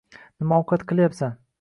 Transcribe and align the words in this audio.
—Nima 0.43 0.59
ovqat 0.63 0.87
qilyapsan? 0.93 1.41